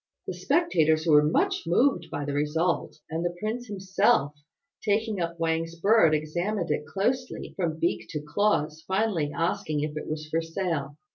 The 0.25 0.33
spectators 0.33 1.05
were 1.05 1.21
much 1.23 1.65
moved 1.67 2.07
by 2.09 2.25
the 2.25 2.33
result; 2.33 2.97
and 3.07 3.23
the 3.23 3.35
prince 3.39 3.67
himself, 3.67 4.33
taking 4.83 5.21
up 5.21 5.39
Wang's 5.39 5.75
bird, 5.79 6.15
examined 6.15 6.71
it 6.71 6.87
closely 6.87 7.53
from 7.55 7.77
beak 7.77 8.07
to 8.09 8.19
claws, 8.19 8.83
finally 8.87 9.31
asking 9.31 9.81
if 9.81 9.95
it 9.95 10.07
was 10.07 10.27
for 10.27 10.41
sale. 10.41 10.97